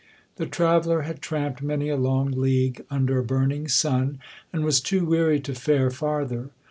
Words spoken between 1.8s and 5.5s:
a long league under a burning sun, and was too weary